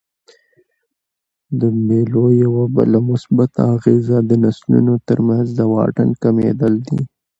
[1.59, 6.99] د مېلو یوه بله مثبته اغېزه د نسلونو ترمنځ د واټن کمېدل دي.